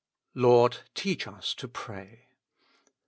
[0.33, 2.25] "Lord, teach us to pray."